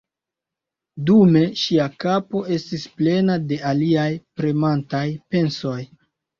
Dume 1.09 1.43
ŝia 1.65 1.85
kapo 2.05 2.41
estis 2.57 2.87
plena 3.03 3.37
de 3.53 3.61
aliaj 3.75 4.09
premantaj 4.43 5.07
pensoj. 5.33 5.81